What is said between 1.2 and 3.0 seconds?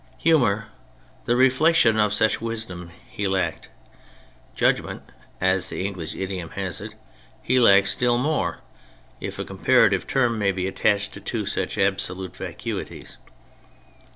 the reflection of such wisdom,